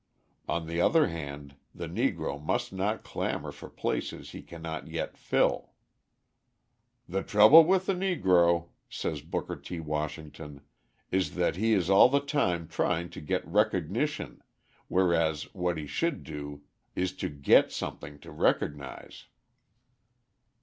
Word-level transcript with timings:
On 0.49 0.65
the 0.65 0.81
other 0.81 1.09
hand, 1.09 1.57
the 1.75 1.85
Negro 1.87 2.41
must 2.43 2.73
not 2.73 3.03
clamour 3.03 3.51
for 3.51 3.69
places 3.69 4.31
he 4.31 4.41
cannot 4.41 4.87
yet 4.87 5.15
fill. 5.15 5.73
"The 7.07 7.21
trouble 7.21 7.63
with 7.63 7.85
the 7.85 7.93
Negro," 7.93 8.69
says 8.89 9.21
Booker 9.21 9.55
T. 9.55 9.79
Washington, 9.79 10.61
"is 11.11 11.35
that 11.35 11.55
he 11.55 11.73
is 11.73 11.87
all 11.91 12.09
the 12.09 12.19
time 12.19 12.67
trying 12.67 13.11
to 13.11 13.21
get 13.21 13.47
recognition, 13.47 14.41
whereas 14.87 15.53
what 15.53 15.77
he 15.77 15.85
should 15.85 16.23
do 16.23 16.63
is 16.95 17.13
to 17.17 17.29
get 17.29 17.71
something 17.71 18.17
to 18.21 18.31
recognise." 18.31 19.25